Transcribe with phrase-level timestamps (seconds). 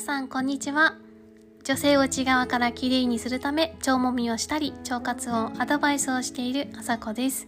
[0.00, 0.94] 皆さんこんにちは。
[1.62, 7.46] 女性を内側からきれいにするため腸もみをしたり腸活をアドバイスをしているあさこです。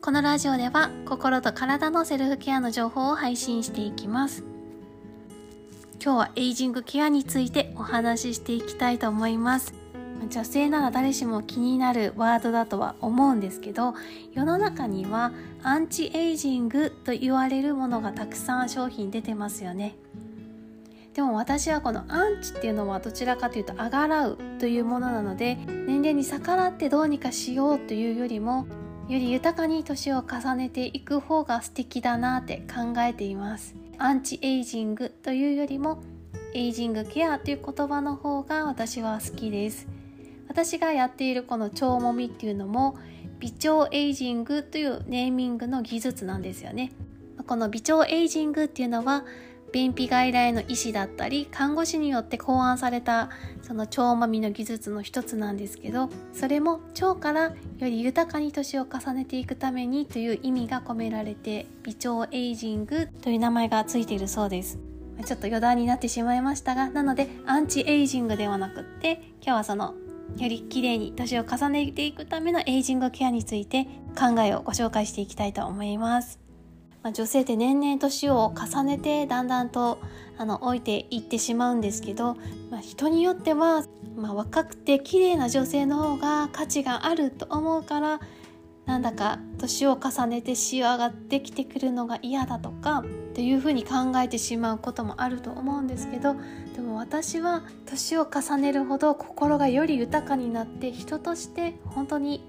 [0.00, 4.42] このラジオでは心と体のセルフケアの情報を配信していきます。
[6.02, 9.72] 今日はエイジングケアについてお話ししていきたいと思います。
[10.28, 13.94] 女性なら誰しも気になるワードだとは思うんですけど
[14.34, 19.94] 世の中にはアンチエイジングと言われるものがたくさん商品出てますよね。
[21.14, 28.66] でも私はこのアンチっていうのはどちらかというとあがらうというものなので年齢に逆らってどうにかしようというよりも
[29.08, 33.74] より豊かに年を重ねていく方が素敵だなって考えています。
[33.98, 36.00] アンチエイジングというよりも
[36.54, 39.88] エイジングケアという言葉の方が私は好きです。
[40.48, 42.96] 私がやっているこの腸もみっていうのも
[43.40, 46.92] 微腸エイジングというネーミングの技術なんですよね。
[47.46, 49.24] この美腸エイジングっていうのは
[49.72, 53.30] 便秘外来の医師だったり看護師によって考案された
[53.62, 64.78] その腸もみの技術の一つなんですけどそれも腸からより豊かに年を重ねていくためにという意味が込められて美腸エイジングという名前がついているそうです。
[65.24, 69.94] ちょっと余談になってしまいましたがなのでアンチエイジングではなくって今日はその
[70.38, 73.84] より綺麗に年を重ねていくためのエイジングケアについて
[74.18, 76.49] 考えをご紹介していきたいと思います。
[77.02, 79.98] まあ、女性って年々年を重ねてだんだんと
[80.36, 82.36] あの老いていってしまうんですけど、
[82.70, 83.84] まあ、人によっては、
[84.16, 88.20] まあ、若くて綺麗な女性の方が価値があると思うから
[88.86, 96.34] なんだか年を重ねて仕上がってきてくるのが嫌だとかっていうふうに考えてしまうこともあると思うんですけど
[96.74, 102.44] でも私は年を重ねるほど心がより豊かになって人として本当に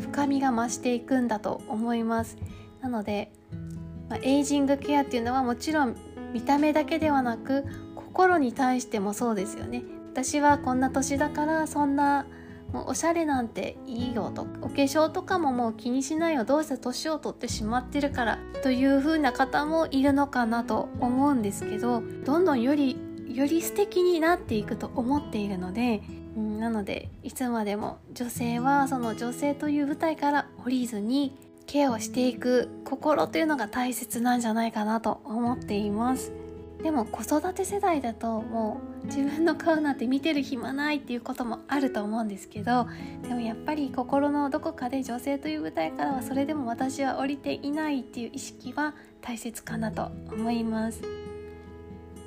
[0.00, 2.36] 深みが増していくんだと思います。
[2.80, 3.32] なので、
[4.22, 5.96] エイジングケアっていうのはもちろん
[6.32, 9.84] 見た目だけではなく心に対してもそうですよね。
[10.12, 12.26] 私はこんな年だからそんな
[12.72, 22.96] もうおしゃれなんていいよとお化粧とかももう気にしないよどうせ年を取ってしまってるからという風な方もいるのかなと思うんですけどどんどんより
[23.28, 26.02] より素敵になっていくと思っているので、
[26.36, 31.36] なのでいつまでも女性はその女性という舞台から降りずに
[31.74, 36.30] ケアをしていく心というのが大切なんじゃないかなと思っています。
[36.84, 42.86] でも子育て世代だともう自分の顔なんて見てる暇ないっていうこともあると思うんですけど
[43.26, 51.02] でもやっぱり心のどこかで女性という舞台からはそれでも私は降りていないっていう意識は大切かなと思います。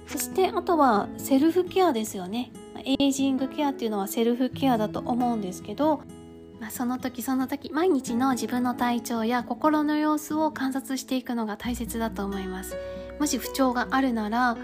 [0.07, 2.51] そしてあとはセルフケアですよね。
[2.83, 6.01] エイジングケアっていうのはセルフケアだと思うんですけど
[6.59, 12.75] まあ、その時その時毎日の自分の体調や心の様子を観察していくのが大切だと思います。
[13.19, 14.57] もし不調があるなら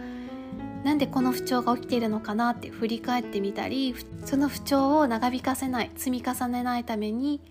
[0.83, 3.95] なんでこの不調が起きているのかなって振り返ってみたり
[4.25, 7.41] その不調を長引かせない積み重ねないために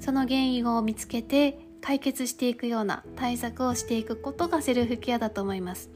[0.00, 5.90] その原因を見つけて解決していくような対策をしていくことがセルフケアだと思います。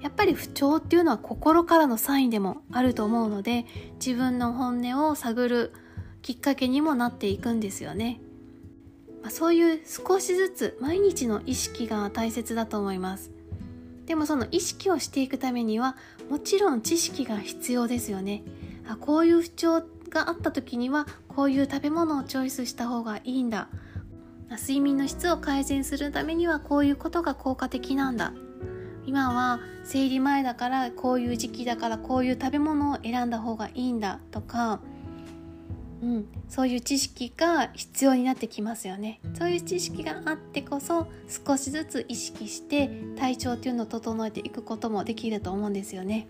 [0.00, 5.72] やっぱり不調っていうのは心からのサインでもあると思うので自分の本音を探る
[6.22, 8.20] きっかけにもなっていくんですよね。
[9.22, 13.30] まあ、そういう少しずつ毎日の意識が大切だと思います。
[14.06, 15.96] でもその意識をしていくためには
[16.30, 18.42] もちろん知識が必要ですよね。
[18.88, 23.68] あこういう不調があった時にはこういう食べ物をチョイスした方がいいんだ。
[24.50, 28.32] 睡眠の質を改善するためにはこういうことが効果的なんだ。
[29.04, 34.80] 今は生理前だからこういう時期だからこういう食べ物を選んだ方がいいんだとか
[36.02, 39.20] うん、そういう知識が必要になってきますよね。
[39.34, 41.08] そういう知識があってこそ
[41.46, 46.28] 少しずつ意識して体調っていうのを整えていくこともできると思うんですよね。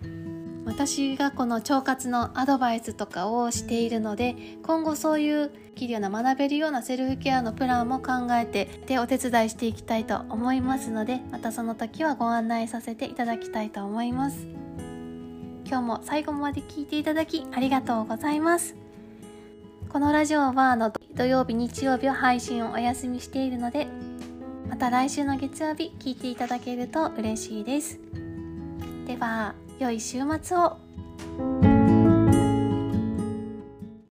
[0.64, 14.46] 私がこの腸活のアドバイスとかをしているので今後そういうできるような学べるようなセルフケアのプランも考えてでお手伝いしていきたいと思いますのでまたその時はご案内させていただきたいと思います。
[15.64, 18.87] 今日も最後まで聞いていただきありがとうございます。
[19.90, 23.86] このラジオはあの土曜日日曜日を配信をお休みしているので
[24.68, 27.98] また来週の月曜日聞いていただけると嬉しいです。
[29.06, 31.67] では良い週末を。